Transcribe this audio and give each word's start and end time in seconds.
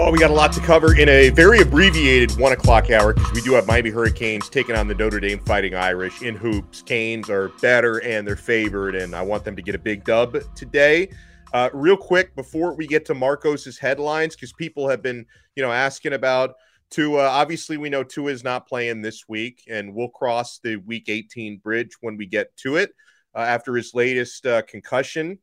Oh, 0.00 0.12
we 0.12 0.18
got 0.20 0.30
a 0.30 0.34
lot 0.34 0.52
to 0.52 0.60
cover 0.60 0.96
in 0.96 1.08
a 1.08 1.30
very 1.30 1.60
abbreviated 1.60 2.38
one 2.38 2.52
o'clock 2.52 2.88
hour 2.88 3.14
because 3.14 3.32
we 3.32 3.40
do 3.40 3.54
have 3.54 3.66
Miami 3.66 3.90
Hurricanes 3.90 4.48
taking 4.48 4.76
on 4.76 4.86
the 4.86 4.94
Notre 4.94 5.18
Dame 5.18 5.40
Fighting 5.40 5.74
Irish 5.74 6.22
in 6.22 6.36
hoops. 6.36 6.82
Canes 6.82 7.28
are 7.28 7.48
better 7.60 8.00
and 8.04 8.24
they're 8.24 8.36
favored, 8.36 8.94
and 8.94 9.12
I 9.12 9.22
want 9.22 9.44
them 9.44 9.56
to 9.56 9.60
get 9.60 9.74
a 9.74 9.78
big 9.78 10.04
dub 10.04 10.36
today. 10.54 11.10
Uh, 11.52 11.68
real 11.72 11.96
quick 11.96 12.36
before 12.36 12.76
we 12.76 12.86
get 12.86 13.06
to 13.06 13.14
Marcos's 13.14 13.76
headlines, 13.76 14.36
because 14.36 14.52
people 14.52 14.88
have 14.88 15.02
been, 15.02 15.26
you 15.56 15.64
know, 15.64 15.72
asking 15.72 16.12
about 16.12 16.54
Tua. 16.90 17.26
Obviously, 17.26 17.76
we 17.76 17.90
know 17.90 18.04
Tua 18.04 18.30
is 18.30 18.44
not 18.44 18.68
playing 18.68 19.02
this 19.02 19.28
week, 19.28 19.64
and 19.68 19.92
we'll 19.92 20.10
cross 20.10 20.60
the 20.62 20.76
Week 20.76 21.08
18 21.08 21.58
bridge 21.58 21.96
when 22.02 22.16
we 22.16 22.26
get 22.26 22.56
to 22.58 22.76
it 22.76 22.92
uh, 23.34 23.40
after 23.40 23.74
his 23.74 23.92
latest 23.94 24.46
uh, 24.46 24.62
concussion. 24.62 25.40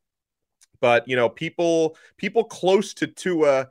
But 0.80 1.06
you 1.06 1.14
know, 1.14 1.28
people 1.28 1.98
people 2.16 2.44
close 2.44 2.94
to 2.94 3.06
Tua 3.06 3.68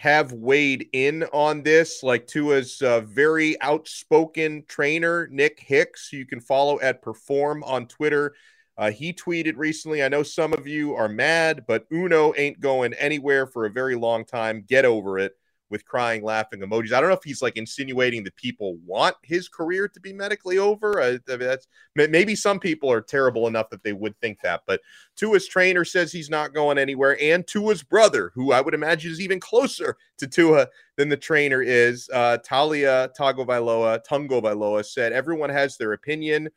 have 0.00 0.32
weighed 0.32 0.88
in 0.94 1.24
on 1.24 1.62
this, 1.62 2.02
like 2.02 2.26
Tua's 2.26 2.80
uh, 2.80 3.02
very 3.02 3.60
outspoken 3.60 4.64
trainer, 4.66 5.28
Nick 5.30 5.60
Hicks, 5.60 6.10
you 6.10 6.24
can 6.24 6.40
follow 6.40 6.80
at 6.80 7.02
Perform 7.02 7.62
on 7.64 7.86
Twitter. 7.86 8.34
Uh, 8.78 8.90
he 8.90 9.12
tweeted 9.12 9.58
recently, 9.58 10.02
I 10.02 10.08
know 10.08 10.22
some 10.22 10.54
of 10.54 10.66
you 10.66 10.94
are 10.94 11.06
mad, 11.06 11.64
but 11.68 11.84
Uno 11.92 12.32
ain't 12.38 12.60
going 12.60 12.94
anywhere 12.94 13.46
for 13.46 13.66
a 13.66 13.70
very 13.70 13.94
long 13.94 14.24
time. 14.24 14.64
Get 14.66 14.86
over 14.86 15.18
it 15.18 15.34
with 15.70 15.84
crying, 15.84 16.22
laughing 16.22 16.60
emojis. 16.60 16.92
I 16.92 17.00
don't 17.00 17.08
know 17.08 17.16
if 17.16 17.24
he's 17.24 17.42
like 17.42 17.56
insinuating 17.56 18.24
that 18.24 18.36
people 18.36 18.76
want 18.84 19.16
his 19.22 19.48
career 19.48 19.88
to 19.88 20.00
be 20.00 20.12
medically 20.12 20.58
over. 20.58 21.00
Uh, 21.00 21.18
that's 21.26 21.66
maybe 21.94 22.34
some 22.34 22.58
people 22.58 22.90
are 22.90 23.00
terrible 23.00 23.46
enough 23.46 23.70
that 23.70 23.82
they 23.82 23.92
would 23.92 24.18
think 24.20 24.40
that. 24.42 24.62
But 24.66 24.80
Tua's 25.16 25.46
trainer 25.46 25.84
says 25.84 26.12
he's 26.12 26.30
not 26.30 26.52
going 26.52 26.78
anywhere, 26.78 27.16
and 27.20 27.46
Tua's 27.46 27.82
brother, 27.82 28.32
who 28.34 28.52
I 28.52 28.60
would 28.60 28.74
imagine 28.74 29.12
is 29.12 29.20
even 29.20 29.40
closer 29.40 29.96
to 30.18 30.26
Tua 30.26 30.68
than 30.96 31.08
the 31.08 31.16
trainer 31.16 31.62
is, 31.62 32.08
uh, 32.12 32.38
Taulia 32.46 33.08
Tagovailoa, 33.18 34.00
Tagovailoa 34.04 34.84
said 34.84 35.12
everyone 35.12 35.50
has 35.50 35.76
their 35.76 35.92
opinion. 35.92 36.50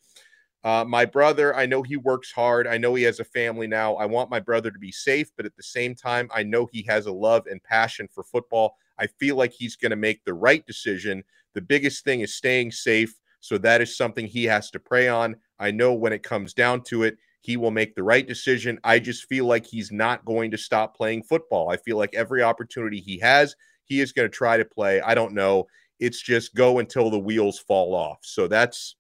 Uh, 0.64 0.86
my 0.88 1.04
brother, 1.04 1.54
I 1.56 1.66
know 1.66 1.82
he 1.82 1.98
works 1.98 2.32
hard. 2.32 2.68
I 2.68 2.78
know 2.78 2.96
he 2.96 3.04
has 3.04 3.20
a 3.20 3.26
family 3.26 3.68
now. 3.68 3.96
I 3.96 4.06
want 4.06 4.30
my 4.30 4.40
brother 4.40 4.72
to 4.72 4.80
be 4.80 4.94
safe, 4.94 5.30
but 5.36 5.46
at 5.46 5.56
the 5.58 5.64
same 5.64 5.94
time, 5.94 6.30
I 6.34 6.44
know 6.44 6.70
he 6.72 6.84
has 6.84 7.06
a 7.06 7.12
love 7.12 7.48
and 7.48 7.62
passion 7.62 8.08
for 8.10 8.24
football. 8.24 8.78
I 9.04 9.08
feel 9.20 9.36
like 9.36 9.52
he's 9.52 9.76
going 9.76 9.90
to 9.90 9.98
make 9.98 10.24
the 10.24 10.34
right 10.34 10.66
decision. 10.66 11.24
The 11.54 11.62
biggest 11.62 12.06
thing 12.06 12.22
is 12.22 12.36
staying 12.36 12.72
safe. 12.72 13.14
So 13.42 13.58
that 13.58 13.82
is 13.82 13.98
something 13.98 14.26
he 14.26 14.46
has 14.46 14.72
to 14.72 14.80
pray 14.80 15.10
on. 15.10 15.36
I 15.60 15.72
know 15.72 15.94
when 15.94 16.14
it 16.14 16.24
comes 16.24 16.54
down 16.54 16.84
to 16.84 17.04
it, 17.04 17.18
he 17.42 17.58
will 17.58 17.72
make 17.72 17.94
the 17.94 18.04
right 18.04 18.26
decision. 18.26 18.80
I 18.86 19.00
just 19.00 19.26
feel 19.26 19.46
like 19.46 19.66
he's 19.66 19.92
not 19.92 20.24
going 20.24 20.52
to 20.52 20.58
stop 20.58 20.96
playing 20.96 21.24
football. 21.24 21.70
I 21.70 21.76
feel 21.76 21.98
like 21.98 22.16
every 22.16 22.42
opportunity 22.42 23.02
he 23.02 23.20
has, 23.20 23.54
he 23.84 24.00
is 24.00 24.14
going 24.14 24.30
to 24.30 24.34
try 24.34 24.56
to 24.56 24.64
play. 24.64 25.02
I 25.02 25.14
don't 25.14 25.34
know. 25.34 25.68
It's 26.00 26.22
just 26.22 26.56
go 26.56 26.80
until 26.80 27.10
the 27.10 27.20
wheels 27.20 27.60
fall 27.60 27.94
off. 27.94 28.20
So 28.22 28.48
that's 28.48 28.96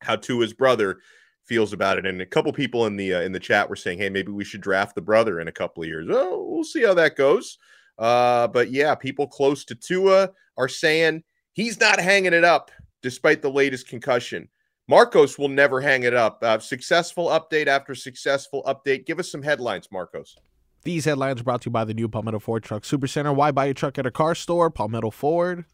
how 0.00 0.16
to 0.16 0.40
his 0.40 0.52
brother 0.52 0.98
feels 1.44 1.72
about 1.72 1.98
it. 1.98 2.06
And 2.06 2.20
a 2.20 2.26
couple 2.26 2.52
people 2.52 2.86
in 2.86 2.96
the 2.96 3.14
uh, 3.14 3.20
in 3.20 3.32
the 3.32 3.40
chat 3.40 3.70
were 3.70 3.76
saying, 3.76 3.98
"Hey, 3.98 4.10
maybe 4.10 4.32
we 4.32 4.44
should 4.44 4.60
draft 4.60 4.94
the 4.94 5.00
brother 5.00 5.40
in 5.40 5.48
a 5.48 5.52
couple 5.52 5.82
of 5.82 5.88
years." 5.88 6.08
Oh, 6.10 6.44
we'll 6.48 6.64
see 6.64 6.82
how 6.82 6.94
that 6.94 7.16
goes. 7.16 7.58
Uh, 7.98 8.48
but 8.48 8.70
yeah, 8.70 8.94
people 8.94 9.26
close 9.26 9.64
to 9.64 9.74
Tua 9.74 10.30
are 10.56 10.68
saying 10.68 11.22
he's 11.52 11.80
not 11.80 12.00
hanging 12.00 12.32
it 12.32 12.44
up 12.44 12.70
despite 13.02 13.42
the 13.42 13.50
latest 13.50 13.88
concussion. 13.88 14.48
Marcos 14.88 15.38
will 15.38 15.48
never 15.48 15.80
hang 15.80 16.04
it 16.04 16.14
up. 16.14 16.42
Uh, 16.42 16.58
successful 16.58 17.26
update 17.28 17.66
after 17.66 17.94
successful 17.94 18.62
update. 18.66 19.04
Give 19.04 19.18
us 19.18 19.30
some 19.30 19.42
headlines, 19.42 19.88
Marcos. 19.92 20.36
These 20.82 21.04
headlines 21.04 21.40
are 21.40 21.44
brought 21.44 21.62
to 21.62 21.66
you 21.66 21.72
by 21.72 21.84
the 21.84 21.92
new 21.92 22.08
Palmetto 22.08 22.38
Ford 22.38 22.62
Truck 22.62 22.84
Supercenter. 22.84 23.34
Why 23.34 23.50
buy 23.50 23.66
a 23.66 23.74
truck 23.74 23.98
at 23.98 24.06
a 24.06 24.10
car 24.10 24.34
store? 24.34 24.70
Palmetto 24.70 25.10
Ford. 25.10 25.66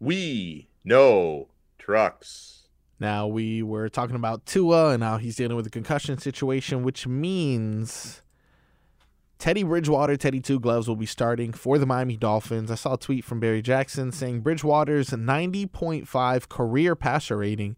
We 0.00 0.68
know 0.84 1.48
trucks. 1.78 2.66
Now, 3.00 3.28
we 3.28 3.62
were 3.62 3.88
talking 3.88 4.16
about 4.16 4.44
Tua 4.44 4.90
and 4.90 5.02
how 5.02 5.18
he's 5.18 5.36
dealing 5.36 5.56
with 5.56 5.66
a 5.66 5.70
concussion 5.70 6.18
situation, 6.18 6.82
which 6.82 7.06
means 7.06 8.22
Teddy 9.38 9.62
Bridgewater, 9.62 10.16
Teddy 10.16 10.40
Two 10.40 10.58
Gloves 10.58 10.88
will 10.88 10.96
be 10.96 11.06
starting 11.06 11.52
for 11.52 11.78
the 11.78 11.86
Miami 11.86 12.16
Dolphins. 12.16 12.70
I 12.70 12.74
saw 12.74 12.94
a 12.94 12.98
tweet 12.98 13.24
from 13.24 13.38
Barry 13.38 13.62
Jackson 13.62 14.10
saying 14.10 14.40
Bridgewater's 14.40 15.10
90.5 15.10 16.48
career 16.48 16.96
passer 16.96 17.36
rating 17.36 17.76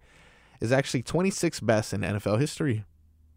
is 0.60 0.72
actually 0.72 1.02
26th 1.02 1.64
best 1.64 1.92
in 1.92 2.00
NFL 2.00 2.40
history. 2.40 2.84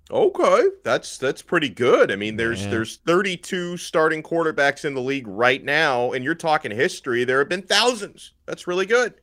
Okay, 0.09 0.63
that's 0.83 1.17
that's 1.17 1.41
pretty 1.41 1.69
good. 1.69 2.11
I 2.11 2.15
mean, 2.15 2.37
there's 2.37 2.65
there's 2.67 2.97
32 2.97 3.77
starting 3.77 4.21
quarterbacks 4.21 4.85
in 4.85 4.93
the 4.93 5.01
league 5.01 5.27
right 5.27 5.63
now, 5.63 6.11
and 6.11 6.23
you're 6.23 6.35
talking 6.35 6.71
history. 6.71 7.23
There 7.23 7.39
have 7.39 7.49
been 7.49 7.61
thousands. 7.61 8.33
That's 8.45 8.67
really 8.67 8.85
good. 8.85 9.15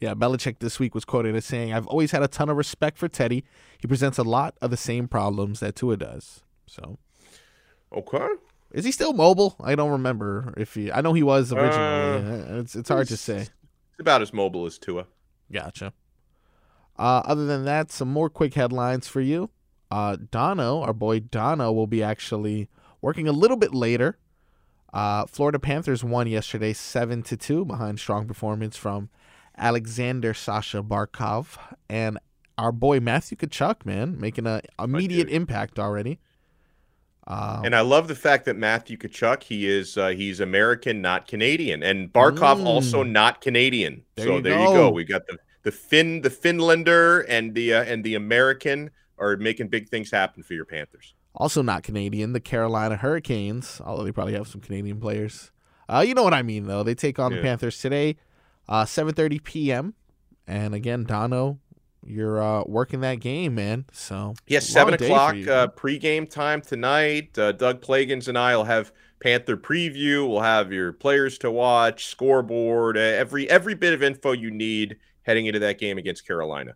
Yeah, 0.00 0.14
Belichick 0.14 0.58
this 0.58 0.78
week 0.78 0.94
was 0.94 1.04
quoted 1.04 1.34
as 1.34 1.46
saying, 1.46 1.72
"I've 1.72 1.86
always 1.86 2.10
had 2.10 2.22
a 2.22 2.28
ton 2.28 2.48
of 2.48 2.56
respect 2.56 2.98
for 2.98 3.08
Teddy. 3.08 3.44
He 3.78 3.88
presents 3.88 4.18
a 4.18 4.22
lot 4.22 4.56
of 4.60 4.70
the 4.70 4.76
same 4.76 5.08
problems 5.08 5.60
that 5.60 5.74
Tua 5.74 5.96
does." 5.96 6.42
So 6.66 6.98
Okay. 7.94 8.28
Is 8.72 8.84
he 8.84 8.90
still 8.92 9.12
mobile? 9.12 9.56
I 9.60 9.74
don't 9.76 9.92
remember 9.92 10.52
if 10.56 10.74
he. 10.74 10.90
I 10.90 11.00
know 11.00 11.12
he 11.12 11.22
was 11.22 11.52
originally. 11.52 12.42
Uh, 12.42 12.60
it's 12.60 12.74
it's 12.74 12.88
hard 12.88 13.08
to 13.08 13.16
say. 13.16 13.46
It's 13.96 14.00
about 14.00 14.22
as 14.22 14.32
mobile 14.32 14.66
as 14.66 14.78
Tua. 14.78 15.06
Gotcha. 15.52 15.92
Uh, 16.98 17.22
other 17.24 17.46
than 17.46 17.64
that, 17.64 17.92
some 17.92 18.08
more 18.08 18.28
quick 18.28 18.54
headlines 18.54 19.06
for 19.06 19.20
you. 19.20 19.50
Uh, 19.90 20.16
Dono, 20.30 20.80
our 20.80 20.92
boy 20.92 21.20
Dono, 21.20 21.70
will 21.72 21.86
be 21.86 22.02
actually 22.02 22.68
working 23.00 23.28
a 23.28 23.32
little 23.32 23.56
bit 23.56 23.72
later. 23.72 24.18
Uh, 24.92 25.26
Florida 25.26 25.58
Panthers 25.58 26.02
won 26.02 26.26
yesterday, 26.26 26.72
seven 26.72 27.22
to 27.24 27.36
two, 27.36 27.64
behind 27.64 27.98
strong 27.98 28.26
performance 28.26 28.76
from 28.76 29.10
Alexander 29.56 30.34
Sasha 30.34 30.82
Barkov 30.82 31.58
and 31.88 32.18
our 32.56 32.72
boy 32.72 33.00
Matthew 33.00 33.36
Tkachuk, 33.36 33.84
man, 33.84 34.18
making 34.18 34.46
an 34.46 34.62
immediate 34.78 35.28
impact 35.28 35.78
already. 35.78 36.20
Um, 37.26 37.64
and 37.64 37.74
I 37.74 37.80
love 37.80 38.08
the 38.08 38.14
fact 38.14 38.44
that 38.44 38.56
Matthew 38.56 38.98
Tkachuk, 38.98 39.42
he 39.42 39.66
is 39.66 39.96
uh, 39.96 40.08
he's 40.08 40.40
American, 40.40 41.00
not 41.00 41.26
Canadian, 41.26 41.82
and 41.82 42.12
Barkov 42.12 42.60
mm, 42.60 42.66
also 42.66 43.02
not 43.02 43.40
Canadian. 43.40 44.02
There 44.16 44.26
so 44.26 44.36
you 44.36 44.42
there 44.42 44.54
go. 44.58 44.62
you 44.62 44.76
go. 44.76 44.90
We 44.90 45.04
got 45.04 45.26
the 45.26 45.38
the 45.62 45.72
Finn, 45.72 46.20
the 46.20 46.28
Finlander, 46.30 47.24
and 47.28 47.54
the 47.54 47.74
uh, 47.74 47.84
and 47.84 48.04
the 48.04 48.14
American 48.14 48.90
are 49.18 49.36
making 49.36 49.68
big 49.68 49.88
things 49.88 50.10
happen 50.10 50.42
for 50.42 50.54
your 50.54 50.66
Panthers. 50.66 51.14
Also 51.34 51.62
not 51.62 51.82
Canadian, 51.82 52.32
the 52.32 52.40
Carolina 52.40 52.96
Hurricanes, 52.96 53.80
although 53.84 54.04
they 54.04 54.12
probably 54.12 54.34
have 54.34 54.46
some 54.46 54.60
Canadian 54.60 55.00
players. 55.00 55.50
Uh, 55.88 56.04
you 56.06 56.14
know 56.14 56.22
what 56.22 56.34
I 56.34 56.42
mean, 56.42 56.66
though. 56.66 56.82
They 56.82 56.94
take 56.94 57.18
on 57.18 57.30
Yeah. 57.32 57.38
the 57.38 57.42
Panthers 57.42 57.80
today, 57.80 58.16
uh, 58.68 58.84
7.30 58.84 59.42
p.m. 59.42 59.94
And 60.46 60.74
again, 60.74 61.04
Dono, 61.04 61.58
you're 62.06 62.42
uh, 62.42 62.64
working 62.66 63.00
that 63.00 63.20
game, 63.20 63.54
man. 63.54 63.86
So 63.92 64.34
Yes, 64.46 64.68
long 64.68 64.74
seven 64.74 64.94
o'clock 64.94 65.36
you, 65.36 65.50
uh, 65.50 65.68
pregame 65.68 66.28
time 66.28 66.60
tonight. 66.60 67.38
Uh, 67.38 67.52
Doug 67.52 67.80
Plagens 67.80 68.28
and 68.28 68.38
I 68.38 68.56
will 68.56 68.64
have 68.64 68.92
Panther 69.20 69.56
preview. 69.56 70.28
We'll 70.28 70.42
have 70.42 70.72
your 70.72 70.92
players 70.92 71.38
to 71.38 71.50
watch, 71.50 72.06
scoreboard, 72.06 72.96
uh, 72.96 73.00
every 73.00 73.48
every 73.48 73.74
bit 73.74 73.94
of 73.94 74.02
info 74.02 74.32
you 74.32 74.50
need 74.50 74.96
heading 75.22 75.46
into 75.46 75.58
that 75.60 75.78
game 75.78 75.98
against 75.98 76.26
Carolina. 76.26 76.74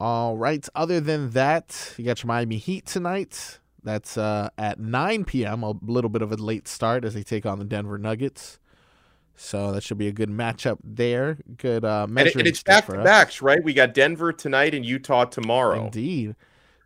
All 0.00 0.36
right. 0.36 0.66
Other 0.74 1.00
than 1.00 1.30
that, 1.30 1.94
you 1.96 2.04
got 2.04 2.22
your 2.22 2.28
Miami 2.28 2.58
Heat 2.58 2.86
tonight. 2.86 3.58
That's 3.82 4.16
uh, 4.16 4.48
at 4.56 4.80
9 4.80 5.24
p.m. 5.24 5.62
A 5.62 5.74
little 5.82 6.08
bit 6.08 6.22
of 6.22 6.32
a 6.32 6.36
late 6.36 6.66
start 6.66 7.04
as 7.04 7.14
they 7.14 7.22
take 7.22 7.44
on 7.44 7.58
the 7.58 7.64
Denver 7.64 7.98
Nuggets. 7.98 8.58
So 9.36 9.72
that 9.72 9.82
should 9.82 9.98
be 9.98 10.06
a 10.08 10.12
good 10.12 10.30
matchup 10.30 10.78
there. 10.84 11.38
Good 11.56 11.84
uh, 11.84 12.06
And, 12.08 12.18
it- 12.20 12.36
and 12.36 12.46
it's 12.46 12.62
back 12.62 12.86
to 12.86 13.02
backs, 13.02 13.42
right? 13.42 13.62
We 13.62 13.74
got 13.74 13.92
Denver 13.94 14.32
tonight 14.32 14.74
and 14.74 14.84
Utah 14.86 15.24
tomorrow. 15.24 15.86
Indeed. 15.86 16.36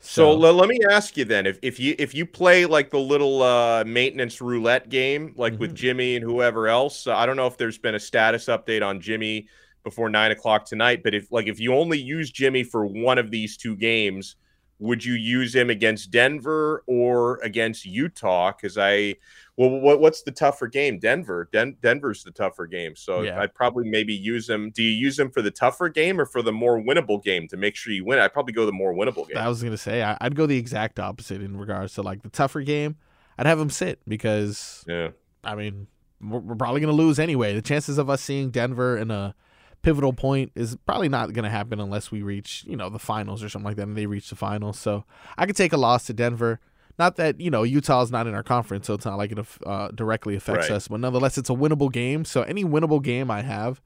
So, 0.00 0.30
le- 0.30 0.52
let 0.52 0.68
me 0.68 0.78
ask 0.88 1.16
you 1.16 1.24
then, 1.24 1.44
if, 1.44 1.58
if 1.60 1.80
you 1.80 1.96
if 1.98 2.14
you 2.14 2.24
play 2.24 2.66
like 2.66 2.90
the 2.90 3.00
little 3.00 3.42
uh, 3.42 3.82
maintenance 3.84 4.40
roulette 4.40 4.88
game, 4.88 5.34
like 5.36 5.58
with 5.58 5.72
Mhm. 5.72 5.76
Jimmy 5.76 6.14
and 6.16 6.24
whoever 6.24 6.68
else, 6.68 7.08
uh, 7.08 7.16
I 7.16 7.26
don't 7.26 7.36
know 7.36 7.48
if 7.48 7.56
there's 7.56 7.78
been 7.78 7.96
a 7.96 8.00
status 8.00 8.46
update 8.46 8.86
on 8.86 9.00
Jimmy 9.00 9.48
before 9.82 10.08
nine 10.08 10.30
o'clock 10.30 10.66
tonight. 10.66 11.02
But 11.02 11.14
if 11.14 11.32
like 11.32 11.48
if 11.48 11.58
you 11.58 11.74
only 11.74 11.98
use 12.00 12.30
Jimmy 12.30 12.62
for 12.62 12.86
one 12.86 13.18
of 13.18 13.32
these 13.32 13.56
two 13.56 13.74
games, 13.74 14.36
would 14.78 15.04
you 15.04 15.14
use 15.14 15.52
him 15.52 15.68
against 15.68 16.12
Denver 16.12 16.84
or 16.86 17.38
against 17.42 17.84
Utah? 17.84 18.52
Because 18.52 18.78
I, 18.78 19.16
well, 19.58 19.70
what, 19.70 19.98
what's 19.98 20.22
the 20.22 20.30
tougher 20.30 20.68
game? 20.68 21.00
Denver. 21.00 21.48
Den- 21.52 21.76
Denver's 21.82 22.22
the 22.22 22.30
tougher 22.30 22.68
game. 22.68 22.94
So 22.94 23.22
yeah. 23.22 23.40
I'd 23.40 23.52
probably 23.54 23.90
maybe 23.90 24.14
use 24.14 24.48
him. 24.48 24.70
Do 24.70 24.84
you 24.84 24.92
use 24.92 25.18
him 25.18 25.32
for 25.32 25.42
the 25.42 25.50
tougher 25.50 25.88
game 25.88 26.20
or 26.20 26.26
for 26.26 26.42
the 26.42 26.52
more 26.52 26.80
winnable 26.80 27.20
game 27.20 27.48
to 27.48 27.56
make 27.56 27.74
sure 27.74 27.92
you 27.92 28.04
win? 28.04 28.20
I'd 28.20 28.32
probably 28.32 28.52
go 28.52 28.64
the 28.66 28.72
more 28.72 28.94
winnable 28.94 29.26
game. 29.26 29.36
I 29.36 29.48
was 29.48 29.60
gonna 29.60 29.76
say 29.76 30.00
I, 30.00 30.16
would 30.22 30.36
go 30.36 30.46
the 30.46 30.56
exact 30.56 31.00
opposite 31.00 31.42
in 31.42 31.56
regards 31.56 31.94
to 31.94 32.02
like 32.02 32.22
the 32.22 32.28
tougher 32.28 32.60
game. 32.60 32.98
I'd 33.36 33.46
have 33.46 33.58
him 33.58 33.68
sit 33.68 33.98
because 34.06 34.84
yeah, 34.86 35.08
I 35.42 35.56
mean 35.56 35.88
we're, 36.22 36.38
we're 36.38 36.54
probably 36.54 36.80
gonna 36.80 36.92
lose 36.92 37.18
anyway. 37.18 37.52
The 37.52 37.62
chances 37.62 37.98
of 37.98 38.08
us 38.08 38.22
seeing 38.22 38.50
Denver 38.50 38.96
in 38.96 39.10
a 39.10 39.34
pivotal 39.82 40.12
point 40.12 40.52
is 40.54 40.76
probably 40.86 41.08
not 41.08 41.32
going 41.32 41.44
to 41.44 41.50
happen 41.50 41.78
unless 41.78 42.10
we 42.10 42.20
reach, 42.20 42.64
you 42.66 42.76
know, 42.76 42.90
the 42.90 42.98
finals 42.98 43.44
or 43.44 43.48
something 43.48 43.64
like 43.64 43.76
that 43.76 43.84
and 43.84 43.96
they 43.96 44.06
reach 44.06 44.28
the 44.28 44.36
finals. 44.36 44.78
So 44.78 45.04
I 45.36 45.46
could 45.46 45.56
take 45.56 45.72
a 45.72 45.76
loss 45.76 46.06
to 46.06 46.12
Denver. 46.12 46.60
Not 46.98 47.16
that, 47.16 47.40
you 47.40 47.50
know, 47.50 47.62
Utah 47.62 48.02
is 48.02 48.10
not 48.10 48.26
in 48.26 48.34
our 48.34 48.42
conference, 48.42 48.86
so 48.86 48.94
it's 48.94 49.04
not 49.04 49.18
like 49.18 49.30
it 49.30 49.38
uh, 49.64 49.88
directly 49.88 50.34
affects 50.34 50.68
right. 50.68 50.76
us, 50.76 50.88
but 50.88 50.98
nonetheless, 50.98 51.38
it's 51.38 51.48
a 51.48 51.54
winnable 51.54 51.92
game. 51.92 52.24
So 52.24 52.42
any 52.42 52.64
winnable 52.64 53.02
game 53.02 53.30
I 53.30 53.42
have, 53.42 53.80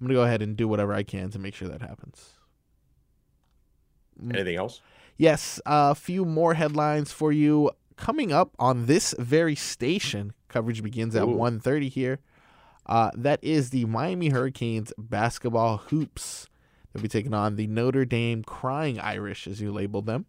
I'm 0.00 0.06
going 0.06 0.14
to 0.14 0.20
go 0.20 0.24
ahead 0.24 0.42
and 0.42 0.56
do 0.56 0.66
whatever 0.66 0.92
I 0.92 1.04
can 1.04 1.30
to 1.30 1.38
make 1.38 1.54
sure 1.54 1.68
that 1.68 1.80
happens. 1.80 2.32
Mm. 4.20 4.34
Anything 4.34 4.56
else? 4.56 4.80
Yes, 5.16 5.60
a 5.64 5.70
uh, 5.70 5.94
few 5.94 6.24
more 6.24 6.54
headlines 6.54 7.12
for 7.12 7.32
you 7.32 7.70
coming 7.96 8.32
up 8.32 8.54
on 8.58 8.86
this 8.86 9.14
very 9.18 9.54
station. 9.54 10.32
Coverage 10.48 10.82
begins 10.82 11.16
at 11.16 11.24
1:30 11.24 11.88
here. 11.88 12.18
Uh, 12.84 13.10
that 13.16 13.42
is 13.42 13.70
the 13.70 13.84
Miami 13.86 14.28
Hurricanes 14.28 14.92
basketball 14.98 15.78
hoops. 15.78 16.48
They'll 16.92 17.02
be 17.02 17.08
taking 17.08 17.34
on 17.34 17.56
the 17.56 17.66
Notre 17.66 18.04
Dame 18.04 18.44
Crying 18.44 19.00
Irish, 19.00 19.46
as 19.46 19.60
you 19.60 19.72
labeled 19.72 20.06
them. 20.06 20.26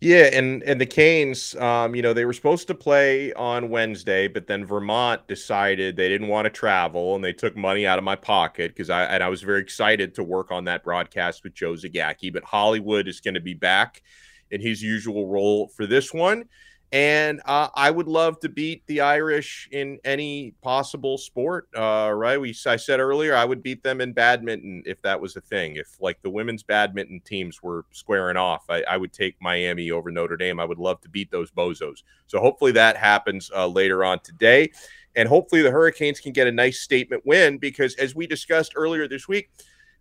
Yeah, 0.00 0.28
and 0.32 0.62
and 0.64 0.80
the 0.80 0.86
Canes, 0.86 1.54
um, 1.56 1.94
you 1.94 2.02
know, 2.02 2.12
they 2.12 2.24
were 2.26 2.32
supposed 2.32 2.66
to 2.68 2.74
play 2.74 3.32
on 3.32 3.70
Wednesday, 3.70 4.28
but 4.28 4.46
then 4.46 4.64
Vermont 4.64 5.26
decided 5.26 5.96
they 5.96 6.08
didn't 6.08 6.28
want 6.28 6.44
to 6.44 6.50
travel, 6.50 7.14
and 7.14 7.24
they 7.24 7.32
took 7.32 7.56
money 7.56 7.86
out 7.86 7.98
of 7.98 8.04
my 8.04 8.14
pocket 8.16 8.72
because 8.72 8.90
I 8.90 9.04
and 9.04 9.22
I 9.22 9.28
was 9.28 9.42
very 9.42 9.60
excited 9.60 10.14
to 10.16 10.22
work 10.22 10.50
on 10.50 10.64
that 10.64 10.84
broadcast 10.84 11.42
with 11.44 11.54
Joe 11.54 11.72
Zagacki. 11.72 12.32
But 12.32 12.44
Hollywood 12.44 13.08
is 13.08 13.20
going 13.20 13.34
to 13.34 13.40
be 13.40 13.54
back 13.54 14.02
in 14.50 14.60
his 14.60 14.82
usual 14.82 15.28
role 15.28 15.68
for 15.68 15.86
this 15.86 16.12
one. 16.12 16.44
And 16.92 17.40
uh, 17.46 17.68
I 17.74 17.90
would 17.90 18.06
love 18.06 18.38
to 18.40 18.48
beat 18.48 18.86
the 18.86 19.00
Irish 19.00 19.68
in 19.72 19.98
any 20.04 20.54
possible 20.62 21.18
sport. 21.18 21.68
Uh, 21.76 22.12
right? 22.14 22.40
We 22.40 22.54
I 22.64 22.76
said 22.76 23.00
earlier 23.00 23.34
I 23.34 23.44
would 23.44 23.62
beat 23.62 23.82
them 23.82 24.00
in 24.00 24.12
badminton 24.12 24.84
if 24.86 25.02
that 25.02 25.20
was 25.20 25.34
a 25.34 25.40
thing. 25.40 25.76
If 25.76 26.00
like 26.00 26.22
the 26.22 26.30
women's 26.30 26.62
badminton 26.62 27.20
teams 27.24 27.60
were 27.60 27.84
squaring 27.90 28.36
off, 28.36 28.64
I, 28.68 28.82
I 28.82 28.96
would 28.98 29.12
take 29.12 29.36
Miami 29.40 29.90
over 29.90 30.12
Notre 30.12 30.36
Dame. 30.36 30.60
I 30.60 30.64
would 30.64 30.78
love 30.78 31.00
to 31.00 31.08
beat 31.08 31.30
those 31.30 31.50
bozos. 31.50 32.04
So 32.28 32.38
hopefully 32.38 32.72
that 32.72 32.96
happens 32.96 33.50
uh, 33.54 33.66
later 33.66 34.04
on 34.04 34.20
today, 34.20 34.70
and 35.16 35.28
hopefully 35.28 35.62
the 35.62 35.72
Hurricanes 35.72 36.20
can 36.20 36.32
get 36.32 36.46
a 36.46 36.52
nice 36.52 36.80
statement 36.80 37.26
win 37.26 37.58
because 37.58 37.96
as 37.96 38.14
we 38.14 38.28
discussed 38.28 38.74
earlier 38.76 39.08
this 39.08 39.26
week, 39.26 39.50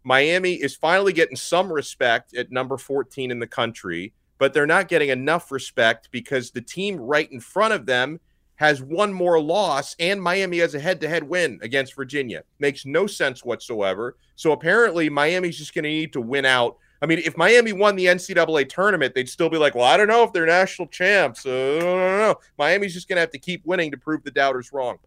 Miami 0.03 0.53
is 0.53 0.75
finally 0.75 1.13
getting 1.13 1.35
some 1.35 1.73
respect 1.73 2.35
at 2.35 2.51
number 2.51 2.77
14 2.77 3.31
in 3.31 3.39
the 3.39 3.47
country 3.47 4.13
but 4.37 4.53
they're 4.53 4.67
not 4.67 4.87
getting 4.87 5.09
enough 5.09 5.51
respect 5.51 6.09
because 6.11 6.51
the 6.51 6.61
team 6.61 6.97
right 6.97 7.31
in 7.31 7.39
front 7.39 7.73
of 7.73 7.85
them 7.85 8.19
has 8.55 8.81
one 8.81 9.13
more 9.13 9.41
loss 9.41 9.95
and 9.99 10.21
Miami 10.21 10.59
has 10.59 10.75
a 10.75 10.79
head 10.79 11.01
to 11.01 11.09
head 11.09 11.23
win 11.23 11.59
against 11.61 11.95
Virginia. 11.95 12.43
Makes 12.59 12.85
no 12.85 13.05
sense 13.07 13.43
whatsoever. 13.43 14.17
So 14.35 14.51
apparently, 14.51 15.09
Miami's 15.09 15.57
just 15.57 15.73
going 15.73 15.83
to 15.83 15.89
need 15.89 16.13
to 16.13 16.21
win 16.21 16.45
out. 16.45 16.77
I 17.01 17.05
mean, 17.05 17.19
if 17.19 17.37
Miami 17.37 17.73
won 17.73 17.95
the 17.95 18.05
NCAA 18.05 18.69
tournament, 18.69 19.13
they'd 19.13 19.29
still 19.29 19.49
be 19.49 19.57
like, 19.57 19.75
well, 19.75 19.85
I 19.85 19.97
don't 19.97 20.07
know 20.07 20.23
if 20.23 20.31
they're 20.31 20.45
national 20.45 20.87
champs. 20.87 21.45
Uh, 21.45 21.79
no, 21.81 21.97
no, 21.97 22.17
no. 22.17 22.35
Miami's 22.57 22.93
just 22.93 23.09
going 23.09 23.17
to 23.17 23.21
have 23.21 23.31
to 23.31 23.39
keep 23.39 23.65
winning 23.65 23.91
to 23.91 23.97
prove 23.97 24.23
the 24.23 24.31
doubters 24.31 24.71
wrong. 24.71 24.97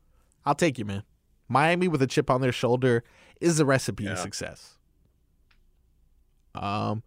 I'll 0.44 0.54
take 0.54 0.78
you, 0.78 0.84
man. 0.84 1.02
Miami 1.48 1.88
with 1.88 2.02
a 2.02 2.06
chip 2.06 2.30
on 2.30 2.42
their 2.42 2.52
shoulder 2.52 3.04
is 3.40 3.58
a 3.58 3.64
recipe 3.64 4.04
yeah. 4.04 4.12
of 4.12 4.18
success. 4.18 4.74
Um, 6.54 7.02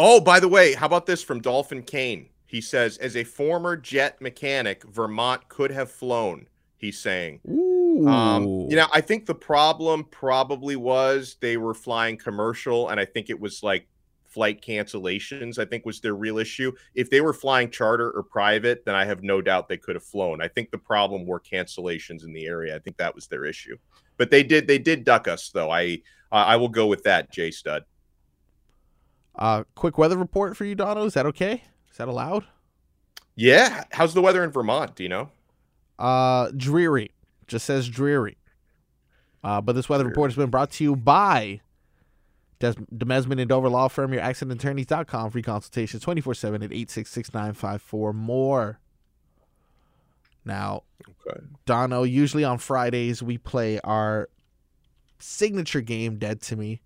Oh, 0.00 0.20
by 0.20 0.38
the 0.38 0.46
way, 0.46 0.74
how 0.74 0.86
about 0.86 1.06
this 1.06 1.24
from 1.24 1.40
Dolphin 1.40 1.82
Kane? 1.82 2.28
He 2.46 2.60
says, 2.60 2.98
as 2.98 3.16
a 3.16 3.24
former 3.24 3.76
jet 3.76 4.20
mechanic, 4.20 4.84
Vermont 4.84 5.48
could 5.48 5.72
have 5.72 5.90
flown. 5.90 6.46
He's 6.76 7.00
saying, 7.00 7.40
um, 8.06 8.44
you 8.70 8.76
know, 8.76 8.86
I 8.94 9.00
think 9.00 9.26
the 9.26 9.34
problem 9.34 10.04
probably 10.04 10.76
was 10.76 11.36
they 11.40 11.56
were 11.56 11.74
flying 11.74 12.16
commercial, 12.16 12.90
and 12.90 13.00
I 13.00 13.04
think 13.06 13.28
it 13.28 13.40
was 13.40 13.64
like 13.64 13.88
flight 14.28 14.62
cancellations. 14.62 15.58
I 15.58 15.64
think 15.64 15.84
was 15.84 16.00
their 16.00 16.14
real 16.14 16.38
issue. 16.38 16.70
If 16.94 17.10
they 17.10 17.20
were 17.20 17.32
flying 17.32 17.68
charter 17.68 18.12
or 18.12 18.22
private, 18.22 18.84
then 18.84 18.94
I 18.94 19.04
have 19.04 19.24
no 19.24 19.42
doubt 19.42 19.68
they 19.68 19.78
could 19.78 19.96
have 19.96 20.04
flown. 20.04 20.40
I 20.40 20.46
think 20.46 20.70
the 20.70 20.78
problem 20.78 21.26
were 21.26 21.40
cancellations 21.40 22.22
in 22.22 22.32
the 22.32 22.46
area. 22.46 22.76
I 22.76 22.78
think 22.78 22.98
that 22.98 23.16
was 23.16 23.26
their 23.26 23.44
issue. 23.46 23.76
But 24.16 24.30
they 24.30 24.44
did 24.44 24.68
they 24.68 24.78
did 24.78 25.02
duck 25.02 25.26
us 25.26 25.50
though. 25.52 25.72
I 25.72 26.02
I 26.30 26.54
will 26.54 26.68
go 26.68 26.86
with 26.86 27.02
that, 27.02 27.32
J 27.32 27.50
Stud. 27.50 27.82
Uh, 29.38 29.64
quick 29.74 29.96
weather 29.96 30.16
report 30.16 30.56
for 30.56 30.64
you, 30.64 30.74
Dono. 30.74 31.04
Is 31.04 31.14
that 31.14 31.26
okay? 31.26 31.62
Is 31.90 31.96
that 31.98 32.08
allowed? 32.08 32.44
Yeah. 33.36 33.84
How's 33.92 34.14
the 34.14 34.20
weather 34.20 34.42
in 34.42 34.50
Vermont? 34.50 34.96
Do 34.96 35.04
you 35.04 35.08
know? 35.08 35.30
Uh, 35.98 36.50
dreary. 36.56 37.12
Just 37.46 37.64
says 37.64 37.88
dreary. 37.88 38.36
Uh, 39.44 39.60
but 39.60 39.74
this 39.74 39.88
weather 39.88 40.02
dreary. 40.02 40.12
report 40.12 40.30
has 40.32 40.36
been 40.36 40.50
brought 40.50 40.72
to 40.72 40.84
you 40.84 40.96
by 40.96 41.60
Des- 42.58 42.74
Demesman 42.92 43.40
and 43.40 43.48
Dover 43.48 43.68
Law 43.68 43.86
Firm, 43.88 44.12
your 44.12 44.22
accidentattorneys.com. 44.22 45.30
Free 45.30 45.42
consultations 45.42 46.02
24 46.02 46.34
7 46.34 46.62
at 46.62 46.72
866 46.72 47.32
954 47.32 48.12
more. 48.12 48.80
Now, 50.44 50.82
okay. 51.26 51.40
Dono, 51.66 52.02
usually 52.02 52.42
on 52.42 52.58
Fridays, 52.58 53.22
we 53.22 53.38
play 53.38 53.78
our 53.84 54.28
signature 55.18 55.80
game, 55.80 56.18
Dead 56.18 56.40
to 56.42 56.56
Me. 56.56 56.80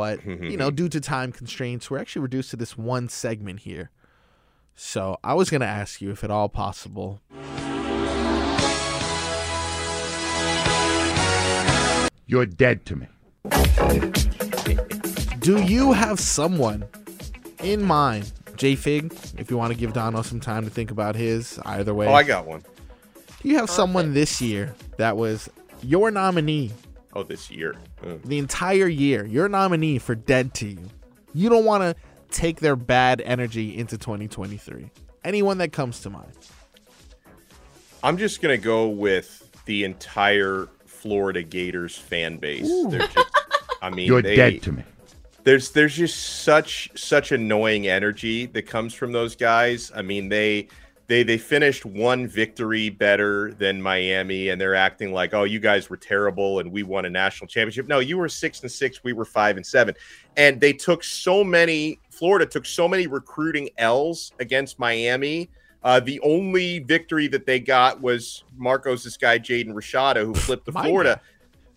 But, 0.00 0.24
you 0.24 0.56
know, 0.56 0.68
mm-hmm. 0.68 0.76
due 0.76 0.88
to 0.88 0.98
time 0.98 1.30
constraints, 1.30 1.90
we're 1.90 1.98
actually 1.98 2.22
reduced 2.22 2.48
to 2.52 2.56
this 2.56 2.78
one 2.78 3.10
segment 3.10 3.60
here. 3.60 3.90
So 4.74 5.18
I 5.22 5.34
was 5.34 5.50
going 5.50 5.60
to 5.60 5.66
ask 5.66 6.00
you 6.00 6.10
if 6.10 6.24
at 6.24 6.30
all 6.30 6.48
possible. 6.48 7.20
You're 12.26 12.46
dead 12.46 12.86
to 12.86 12.96
me. 12.96 13.08
Do 15.40 15.62
you 15.62 15.92
have 15.92 16.18
someone 16.18 16.86
in 17.62 17.82
mind? 17.82 18.32
J 18.56 18.76
Fig, 18.76 19.12
if 19.36 19.50
you 19.50 19.58
want 19.58 19.70
to 19.74 19.78
give 19.78 19.92
Dono 19.92 20.22
some 20.22 20.40
time 20.40 20.64
to 20.64 20.70
think 20.70 20.90
about 20.90 21.14
his, 21.14 21.58
either 21.66 21.92
way. 21.92 22.06
Oh, 22.06 22.14
I 22.14 22.22
got 22.22 22.46
one. 22.46 22.60
Do 23.42 23.48
you 23.50 23.56
have 23.56 23.64
Perfect. 23.64 23.76
someone 23.76 24.14
this 24.14 24.40
year 24.40 24.74
that 24.96 25.18
was 25.18 25.50
your 25.82 26.10
nominee 26.10 26.72
Oh, 27.14 27.22
this 27.22 27.50
year. 27.50 27.74
Mm. 28.02 28.22
The 28.24 28.38
entire 28.38 28.88
year. 28.88 29.26
You're 29.26 29.46
a 29.46 29.48
nominee 29.48 29.98
for 29.98 30.14
Dead 30.14 30.54
to 30.54 30.68
You. 30.68 30.88
You 31.34 31.48
don't 31.48 31.64
want 31.64 31.82
to 31.82 31.94
take 32.30 32.60
their 32.60 32.76
bad 32.76 33.20
energy 33.20 33.76
into 33.76 33.98
2023. 33.98 34.90
Anyone 35.24 35.58
that 35.58 35.72
comes 35.72 36.00
to 36.00 36.10
mind. 36.10 36.32
I'm 38.02 38.16
just 38.16 38.40
going 38.40 38.58
to 38.58 38.64
go 38.64 38.88
with 38.88 39.50
the 39.66 39.84
entire 39.84 40.68
Florida 40.86 41.42
Gators 41.42 41.96
fan 41.96 42.38
base. 42.38 42.68
Ooh. 42.68 42.90
They're 42.90 43.06
just, 43.06 43.30
I 43.82 43.90
mean, 43.90 44.06
you're 44.06 44.22
they, 44.22 44.36
dead 44.36 44.62
to 44.62 44.72
me. 44.72 44.84
There's 45.42 45.70
there's 45.70 45.96
just 45.96 46.42
such 46.42 46.90
such 46.94 47.32
annoying 47.32 47.86
energy 47.86 48.46
that 48.46 48.66
comes 48.66 48.94
from 48.94 49.12
those 49.12 49.36
guys. 49.36 49.90
I 49.94 50.02
mean, 50.02 50.28
they 50.28 50.68
they 51.10 51.24
they 51.24 51.38
finished 51.38 51.84
one 51.84 52.28
victory 52.28 52.88
better 52.88 53.52
than 53.54 53.82
Miami, 53.82 54.50
and 54.50 54.60
they're 54.60 54.76
acting 54.76 55.12
like, 55.12 55.34
oh, 55.34 55.42
you 55.42 55.58
guys 55.58 55.90
were 55.90 55.96
terrible 55.96 56.60
and 56.60 56.70
we 56.70 56.84
won 56.84 57.04
a 57.04 57.10
national 57.10 57.48
championship. 57.48 57.88
No, 57.88 57.98
you 57.98 58.16
were 58.16 58.28
six 58.28 58.62
and 58.62 58.70
six, 58.70 59.02
we 59.02 59.12
were 59.12 59.24
five 59.24 59.56
and 59.56 59.66
seven, 59.66 59.96
and 60.36 60.60
they 60.60 60.72
took 60.72 61.02
so 61.02 61.42
many. 61.42 61.98
Florida 62.10 62.46
took 62.46 62.64
so 62.64 62.86
many 62.86 63.08
recruiting 63.08 63.68
L's 63.76 64.32
against 64.38 64.78
Miami. 64.78 65.50
Uh, 65.82 65.98
the 65.98 66.20
only 66.20 66.78
victory 66.78 67.26
that 67.26 67.44
they 67.44 67.58
got 67.58 68.00
was 68.00 68.44
Marcos, 68.56 69.02
this 69.02 69.16
guy 69.16 69.36
Jaden 69.36 69.72
Rashada, 69.72 70.24
who 70.24 70.32
flipped 70.34 70.66
to 70.66 70.72
Florida. 70.72 71.20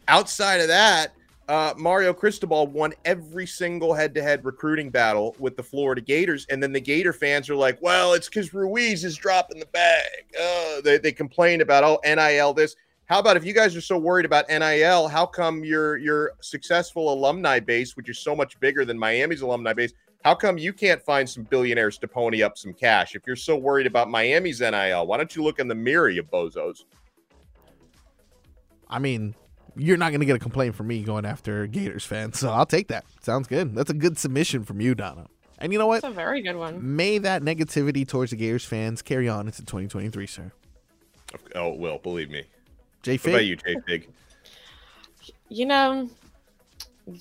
Outside 0.08 0.62
of 0.62 0.68
that, 0.68 1.14
uh, 1.50 1.74
Mario 1.78 2.14
Cristobal 2.14 2.68
won 2.68 2.94
every 3.06 3.46
single 3.46 3.94
head-to-head 3.94 4.46
recruiting 4.46 4.90
battle 4.90 5.36
with 5.40 5.58
the 5.58 5.64
Florida 5.64 6.02
Gators, 6.02 6.46
and 6.50 6.64
then 6.64 6.72
the 6.72 6.80
Gator 6.80 7.14
fans 7.14 7.50
are 7.50 7.56
like, 7.56 7.82
"Well, 7.82 8.14
it's 8.14 8.30
because 8.30 8.54
Ruiz 8.54 9.04
is 9.04 9.16
dropping 9.18 9.60
the 9.60 9.66
bag." 9.68 10.26
Uh, 10.40 10.82
they 10.82 10.98
they 10.98 11.12
complain 11.12 11.62
about 11.62 11.84
oh 11.84 12.00
NIL 12.06 12.54
this. 12.54 12.76
How 13.06 13.20
about 13.20 13.36
if 13.36 13.44
you 13.44 13.54
guys 13.54 13.76
are 13.76 13.82
so 13.82 13.98
worried 13.98 14.26
about 14.26 14.48
NIL, 14.48 15.08
how 15.10 15.26
come 15.26 15.64
your 15.64 15.98
your 15.98 16.34
successful 16.40 17.14
alumni 17.14 17.60
base, 17.60 17.98
which 17.98 18.10
is 18.10 18.20
so 18.20 18.36
much 18.36 18.60
bigger 18.62 18.86
than 18.86 18.98
Miami's 18.98 19.42
alumni 19.42 19.74
base, 19.74 19.94
how 20.24 20.34
come 20.34 20.58
you 20.58 20.72
can't 20.72 21.02
find 21.02 21.30
some 21.30 21.44
billionaires 21.44 21.98
to 21.98 22.08
pony 22.08 22.42
up 22.42 22.58
some 22.58 22.74
cash? 22.74 23.16
If 23.16 23.28
you're 23.28 23.36
so 23.36 23.58
worried 23.58 23.88
about 23.88 24.10
Miami's 24.10 24.62
NIL, 24.62 25.06
why 25.06 25.18
don't 25.18 25.36
you 25.36 25.44
look 25.44 25.60
in 25.60 25.68
the 25.68 25.76
mirror, 25.76 26.10
you 26.10 26.24
bozos? 26.24 26.86
I 28.90 29.00
mean, 29.00 29.36
you're 29.76 29.98
not 29.98 30.12
gonna 30.12 30.26
get 30.26 30.36
a 30.36 30.40
complaint 30.40 30.76
from 30.76 30.88
me 30.88 31.04
going 31.04 31.26
after 31.26 31.68
Gators 31.68 32.06
fans. 32.06 32.40
So 32.40 32.50
I'll 32.50 32.66
take 32.66 32.88
that. 32.90 33.06
Sounds 33.22 33.48
good. 33.48 33.76
That's 33.76 33.90
a 33.90 33.94
good 33.94 34.18
submission 34.18 34.64
from 34.64 34.82
you, 34.82 34.96
Dono. 34.96 35.28
And 35.60 35.72
you 35.72 35.80
know 35.80 35.88
what? 35.88 36.02
That's 36.02 36.12
a 36.12 36.16
very 36.16 36.42
good 36.42 36.56
one. 36.58 36.96
May 36.96 37.20
that 37.20 37.42
negativity 37.42 38.08
towards 38.08 38.32
the 38.32 38.38
Gators 38.38 38.66
fans 38.66 39.02
carry 39.02 39.30
on 39.30 39.46
into 39.48 39.62
2023, 39.62 40.28
sir. 40.28 40.52
Oh, 41.56 41.74
it 41.74 41.80
will 41.80 41.98
believe 42.00 42.30
me. 42.30 42.44
Jay 43.02 43.18
What 43.18 43.28
about 43.28 43.46
you, 43.46 43.56
Jay 43.56 43.76
Fig? 43.88 44.10
You 45.50 45.66
know, 45.66 46.10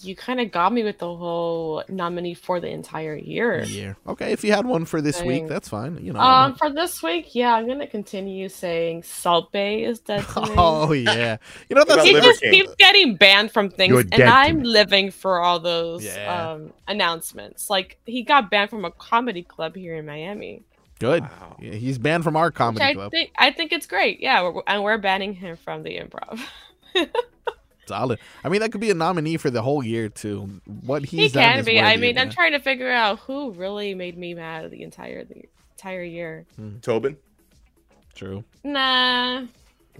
you 0.00 0.14
kind 0.14 0.40
of 0.40 0.52
got 0.52 0.72
me 0.72 0.84
with 0.84 0.98
the 0.98 1.12
whole 1.12 1.82
nominee 1.88 2.34
for 2.34 2.60
the 2.60 2.68
entire 2.68 3.16
year. 3.16 3.64
yeah. 3.64 3.94
Okay, 4.06 4.30
if 4.32 4.44
you 4.44 4.52
had 4.52 4.64
one 4.64 4.84
for 4.84 5.00
this 5.00 5.20
week, 5.22 5.48
that's 5.48 5.68
fine. 5.68 5.98
You 6.00 6.12
know. 6.12 6.20
Um, 6.20 6.54
for 6.54 6.70
this 6.70 7.02
week, 7.02 7.34
yeah, 7.34 7.54
I'm 7.54 7.66
gonna 7.66 7.88
continue 7.88 8.48
saying 8.48 9.02
Salt 9.02 9.50
Bae 9.52 9.78
is 9.78 9.98
dead 10.08 10.24
to 10.28 10.40
me. 10.42 10.54
oh 10.56 10.92
yeah. 10.92 11.36
You 11.68 11.76
know 11.76 11.82
about 11.82 11.96
that's 11.96 12.08
he 12.08 12.14
just 12.14 12.40
King? 12.42 12.52
keeps 12.52 12.74
getting 12.76 13.16
banned 13.16 13.50
from 13.50 13.70
things, 13.70 14.04
and 14.12 14.22
I'm 14.22 14.62
living 14.62 15.10
for 15.10 15.40
all 15.40 15.58
those 15.58 16.04
Yeah. 16.04 16.52
um, 16.52 16.72
announcements. 16.86 17.68
Like 17.68 17.98
he 18.06 18.22
got 18.22 18.50
banned 18.50 18.70
from 18.70 18.84
a 18.84 18.90
comedy 18.92 19.42
club 19.42 19.74
here 19.74 19.96
in 19.96 20.06
Miami, 20.06 20.62
good. 21.00 21.22
Wow. 21.24 21.56
Yeah, 21.60 21.72
he's 21.72 21.98
banned 21.98 22.22
from 22.22 22.36
our 22.36 22.46
which 22.46 22.54
comedy 22.54 22.84
I 22.84 22.94
club. 22.94 23.10
think 23.10 23.32
I 23.36 23.50
think 23.50 23.72
it's 23.72 23.86
great. 23.86 24.20
Yeah, 24.20 24.42
we're, 24.48 24.62
and 24.68 24.84
we're 24.84 24.98
banning 24.98 25.34
him 25.34 25.56
from 25.56 25.82
the 25.82 25.98
improv. 25.98 26.40
Solid. 27.86 28.18
I 28.44 28.48
mean, 28.48 28.60
that 28.60 28.70
could 28.72 28.80
be 28.80 28.90
a 28.90 28.94
nominee 28.94 29.36
for 29.36 29.50
the 29.50 29.62
whole 29.62 29.82
year 29.82 30.08
too. 30.08 30.60
What 30.84 31.04
he 31.04 31.18
he's 31.18 31.32
done 31.32 31.42
can 31.42 31.58
is 31.60 31.66
be. 31.66 31.80
I 31.80 31.96
mean, 31.96 32.16
of 32.16 32.22
I'm 32.22 32.30
trying 32.30 32.52
to 32.52 32.60
figure 32.60 32.90
out 32.90 33.18
who 33.20 33.52
really 33.52 33.94
made 33.94 34.16
me 34.16 34.34
mad 34.34 34.70
the 34.70 34.82
entire 34.82 35.24
the 35.24 35.44
entire 35.72 36.02
year. 36.04 36.46
Tobin? 36.80 37.16
True. 38.14 38.44
Nah, 38.62 39.46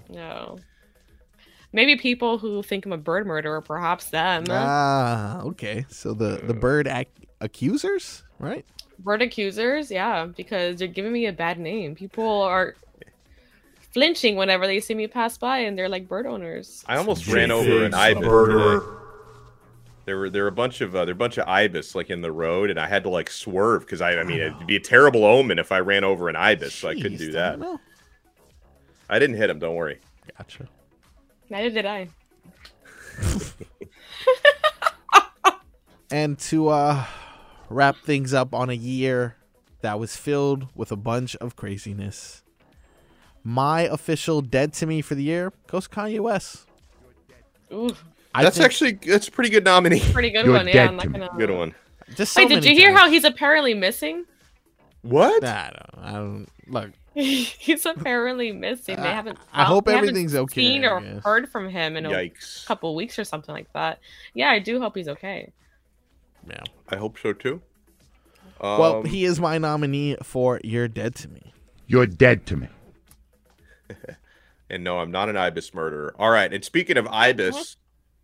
no. 0.09 0.59
Maybe 1.75 1.95
people 1.95 2.37
who 2.37 2.61
think 2.61 2.85
I'm 2.85 2.93
a 2.93 2.97
bird 2.97 3.25
murderer, 3.25 3.59
perhaps 3.59 4.05
them. 4.05 4.45
Ah, 4.49 5.41
okay. 5.41 5.85
So 5.89 6.13
the 6.13 6.39
the 6.43 6.53
bird 6.53 6.87
ac- 6.87 7.07
accusers, 7.41 8.23
right? 8.39 8.63
Bird 8.99 9.23
accusers, 9.23 9.89
yeah, 9.89 10.25
because 10.25 10.77
they're 10.77 10.87
giving 10.87 11.11
me 11.11 11.25
a 11.25 11.33
bad 11.33 11.57
name. 11.59 11.95
People 11.95 12.43
are 12.43 12.75
flinching 13.93 14.35
whenever 14.35 14.65
they 14.67 14.79
see 14.79 14.93
me 14.95 15.07
pass 15.07 15.37
by, 15.37 15.59
and 15.59 15.77
they're 15.77 15.89
like 15.89 16.07
bird 16.07 16.25
owners. 16.25 16.83
I 16.87 16.97
almost 16.97 17.23
Jay 17.23 17.33
ran 17.33 17.51
over 17.51 17.85
an 17.85 17.93
ibis. 17.93 18.23
murderer. 18.23 18.99
There 20.05 20.17
were 20.17 20.29
there 20.29 20.43
were 20.43 20.49
a 20.49 20.51
bunch 20.51 20.81
of 20.81 20.95
uh, 20.95 21.05
there 21.05 21.13
were 21.13 21.17
a 21.17 21.25
bunch 21.25 21.37
of 21.37 21.47
ibis 21.47 21.95
like 21.95 22.09
in 22.09 22.21
the 22.21 22.31
road, 22.31 22.69
and 22.69 22.79
I 22.79 22.87
had 22.87 23.03
to 23.03 23.09
like 23.09 23.29
swerve 23.29 23.81
because 23.85 24.01
I 24.01 24.19
I 24.19 24.23
mean 24.23 24.39
it'd 24.39 24.67
be 24.67 24.75
a 24.75 24.79
terrible 24.79 25.23
omen 25.23 25.59
if 25.59 25.71
I 25.71 25.79
ran 25.79 26.03
over 26.03 26.27
an 26.27 26.35
ibis, 26.35 26.73
so 26.73 26.89
I 26.89 26.95
couldn't 26.95 27.17
do 27.17 27.31
that. 27.31 27.59
know. 27.59 27.79
I 29.09 29.19
didn't 29.19 29.37
hit 29.37 29.49
him. 29.49 29.59
Don't 29.59 29.75
worry. 29.75 29.99
Gotcha. 30.37 30.67
Neither 31.49 31.69
did 31.69 31.85
I. 31.85 32.09
And 36.11 36.37
to 36.39 36.69
uh 36.69 37.05
wrap 37.69 37.97
things 37.97 38.35
up 38.35 38.53
on 38.53 38.69
a 38.69 38.73
year 38.75 39.35
that 39.81 39.99
was 39.99 40.15
filled 40.15 40.67
with 40.75 40.91
a 40.91 40.95
bunch 40.95 41.35
of 41.37 41.55
craziness. 41.55 42.42
My 43.43 43.81
official 43.81 44.41
dead 44.41 44.73
to 44.73 44.85
me 44.85 45.01
for 45.01 45.15
the 45.15 45.23
year 45.23 45.51
goes 45.67 45.87
Kanye 45.87 46.19
West. 46.19 46.65
Ooh, 47.73 47.93
I 48.33 48.43
that's 48.43 48.57
think 48.57 48.65
actually 48.65 48.91
that's 48.93 49.27
a 49.27 49.31
pretty 49.31 49.49
good 49.49 49.63
nominee. 49.65 49.99
pretty 50.11 50.29
good 50.29 50.45
You're 50.45 50.55
one. 50.55 50.67
Yeah, 50.67 50.73
dead 50.73 50.87
I'm 50.89 50.95
not 50.95 51.11
gonna. 51.11 51.29
Good 51.37 51.49
one. 51.51 51.75
just 52.15 52.33
so 52.33 52.41
Wait, 52.41 52.49
did 52.49 52.63
you 52.65 52.73
hear 52.73 52.89
times. 52.89 52.99
how 52.99 53.09
he's 53.09 53.23
apparently 53.23 53.73
missing? 53.73 54.25
What? 55.01 55.43
I 55.43 55.71
don't. 55.71 56.05
I 56.05 56.11
don't. 56.13 56.47
Look, 56.67 56.91
he's 57.15 57.85
apparently 57.85 58.51
missing. 58.53 58.95
They 58.95 59.01
haven't. 59.09 59.37
I 59.51 59.65
hope 59.65 59.85
they 59.85 59.91
haven't 59.93 60.09
everything's 60.09 60.35
okay, 60.35 60.61
Seen 60.61 60.85
I 60.85 60.87
or 60.87 61.01
guess. 61.01 61.23
heard 61.23 61.49
from 61.49 61.67
him 61.69 61.97
in 61.97 62.05
a 62.05 62.31
couple 62.65 62.95
weeks 62.95 63.19
or 63.19 63.23
something 63.25 63.53
like 63.53 63.71
that. 63.73 63.99
Yeah, 64.33 64.49
I 64.51 64.59
do 64.59 64.79
hope 64.79 64.95
he's 64.95 65.09
okay. 65.09 65.51
yeah. 66.47 66.61
I 66.89 66.95
hope 66.95 67.17
so 67.21 67.33
too. 67.33 67.61
Um, 68.61 68.79
Well, 68.79 69.03
he 69.03 69.25
is 69.25 69.39
my 69.41 69.57
nominee 69.57 70.15
for 70.23 70.61
"You're 70.63 70.87
Dead 70.87 71.15
to 71.15 71.27
Me." 71.27 71.51
You're 71.87 72.05
dead 72.05 72.45
to 72.45 72.55
me. 72.55 72.67
And 74.69 74.83
no, 74.83 74.99
I'm 74.99 75.11
not 75.11 75.29
an 75.29 75.37
ibis 75.37 75.73
murderer. 75.73 76.15
All 76.17 76.31
right. 76.31 76.51
And 76.51 76.63
speaking 76.63 76.97
of 76.97 77.05
ibis, 77.07 77.77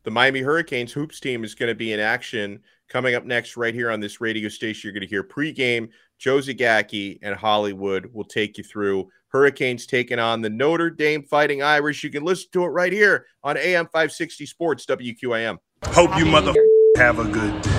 the 0.03 0.09
Miami 0.09 0.39
Hurricanes 0.39 0.91
hoops 0.91 1.19
team 1.19 1.43
is 1.43 1.53
going 1.53 1.69
to 1.69 1.75
be 1.75 1.93
in 1.93 1.99
action 1.99 2.61
coming 2.88 3.13
up 3.13 3.23
next, 3.25 3.55
right 3.55 3.73
here 3.73 3.91
on 3.91 3.99
this 3.99 4.19
radio 4.19 4.49
station. 4.49 4.88
You're 4.88 4.93
going 4.93 5.07
to 5.07 5.07
hear 5.07 5.23
pregame. 5.23 5.89
Joe 6.17 6.38
Zagacki 6.39 7.19
and 7.21 7.35
Hollywood 7.35 8.11
will 8.13 8.23
take 8.23 8.57
you 8.57 8.63
through 8.63 9.09
Hurricanes 9.27 9.85
taking 9.85 10.17
on 10.17 10.41
the 10.41 10.49
Notre 10.49 10.89
Dame 10.89 11.23
Fighting 11.23 11.61
Irish. 11.61 12.03
You 12.03 12.09
can 12.09 12.23
listen 12.23 12.49
to 12.53 12.63
it 12.63 12.69
right 12.69 12.91
here 12.91 13.27
on 13.43 13.55
AM 13.55 13.85
560 13.85 14.45
Sports 14.47 14.85
WQAM. 14.88 15.57
Hope 15.85 16.17
you 16.17 16.25
mother 16.25 16.53
have 16.97 17.19
a 17.19 17.25
good 17.25 17.61
day. 17.61 17.78